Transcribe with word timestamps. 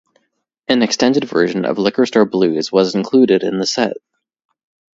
An 0.67 0.81
extended 0.81 1.25
version 1.25 1.63
of 1.63 1.77
"Liquor 1.77 2.07
Store 2.07 2.25
Blues" 2.25 2.71
was 2.71 2.95
included 2.95 3.43
in 3.43 3.59
the 3.59 3.67
set. 3.67 3.97